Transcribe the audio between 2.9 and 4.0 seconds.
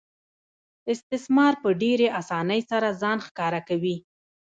ځان ښکاره کوي